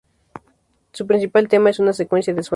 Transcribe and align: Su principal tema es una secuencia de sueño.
Su 0.93 1.05
principal 1.05 1.47
tema 1.47 1.69
es 1.69 1.77
una 1.77 1.93
secuencia 1.93 2.33
de 2.33 2.41
sueño. 2.41 2.49